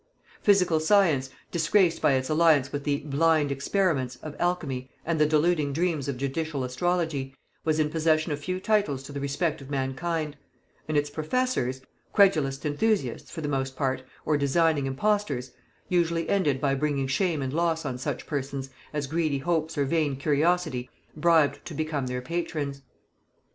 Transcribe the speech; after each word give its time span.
Physical 0.41 0.79
science, 0.79 1.29
disgraced 1.51 2.01
by 2.01 2.13
its 2.13 2.27
alliance 2.27 2.71
with 2.71 2.85
the 2.85 3.01
"blind 3.01 3.51
experiments" 3.51 4.15
of 4.23 4.35
alchemy 4.39 4.89
and 5.05 5.21
the 5.21 5.27
deluding 5.27 5.71
dreams 5.73 6.07
of 6.07 6.17
judicial 6.17 6.63
astrology, 6.63 7.35
was 7.63 7.79
in 7.79 7.91
possession 7.91 8.31
of 8.31 8.39
few 8.39 8.59
titles 8.59 9.03
to 9.03 9.11
the 9.11 9.19
respect 9.19 9.61
of 9.61 9.69
mankind; 9.69 10.35
and 10.87 10.97
its 10.97 11.11
professors, 11.11 11.81
credulous 12.13 12.65
enthusiasts, 12.65 13.29
for 13.29 13.41
the 13.41 13.47
most 13.47 13.75
part, 13.75 14.01
or 14.25 14.37
designing 14.39 14.87
impostors, 14.87 15.51
usually 15.87 16.27
ended 16.29 16.59
by 16.59 16.73
bringing 16.73 17.05
shame 17.05 17.43
and 17.43 17.53
loss 17.53 17.85
on 17.85 17.99
such 17.99 18.25
persons 18.25 18.71
as 18.93 19.05
greedy 19.05 19.37
hopes 19.37 19.77
or 19.77 19.85
vain 19.85 20.15
curiosity 20.15 20.89
bribed 21.15 21.63
to 21.63 21.75
become 21.75 22.07
their 22.07 22.23
patrons. 22.23 22.81